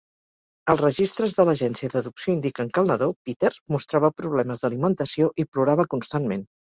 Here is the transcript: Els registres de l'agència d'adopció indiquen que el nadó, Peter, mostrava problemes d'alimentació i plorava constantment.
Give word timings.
Els 0.73 0.79
registres 0.83 1.35
de 1.39 1.43
l'agència 1.49 1.89
d'adopció 1.95 2.33
indiquen 2.35 2.71
que 2.77 2.81
el 2.83 2.89
nadó, 2.91 3.09
Peter, 3.29 3.51
mostrava 3.75 4.11
problemes 4.23 4.65
d'alimentació 4.65 5.29
i 5.45 5.47
plorava 5.51 5.87
constantment. 5.93 6.43